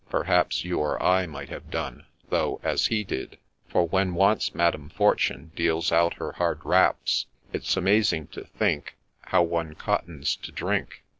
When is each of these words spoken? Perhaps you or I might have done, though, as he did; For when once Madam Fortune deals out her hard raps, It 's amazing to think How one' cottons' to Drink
Perhaps 0.09 0.65
you 0.65 0.79
or 0.79 1.03
I 1.03 1.27
might 1.27 1.49
have 1.49 1.69
done, 1.69 2.07
though, 2.31 2.59
as 2.63 2.87
he 2.87 3.03
did; 3.03 3.37
For 3.67 3.87
when 3.87 4.15
once 4.15 4.55
Madam 4.55 4.89
Fortune 4.89 5.51
deals 5.55 5.91
out 5.91 6.15
her 6.15 6.31
hard 6.31 6.59
raps, 6.65 7.27
It 7.53 7.65
's 7.65 7.77
amazing 7.77 8.25
to 8.29 8.45
think 8.45 8.95
How 9.25 9.43
one' 9.43 9.75
cottons' 9.83 10.35
to 10.41 10.51
Drink 10.51 11.03